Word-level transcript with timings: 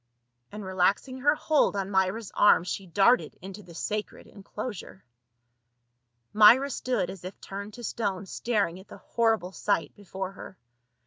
And 0.51 0.65
relaxing 0.65 1.19
her 1.19 1.35
hold 1.35 1.75
on 1.75 1.91
Myra's 1.91 2.31
arm 2.33 2.63
she 2.63 2.87
darted 2.87 3.37
into 3.39 3.61
the 3.61 3.75
sacred 3.75 4.25
enclosure. 4.25 5.05
Myra 6.33 6.71
stood 6.71 7.11
as 7.11 7.23
if 7.23 7.39
turned 7.39 7.75
to 7.75 7.83
stone 7.83 8.25
staring 8.25 8.79
at 8.79 8.87
the 8.87 8.97
hor 8.97 9.37
rible 9.37 9.53
sight 9.53 9.93
before 9.93 10.31
her. 10.31 10.57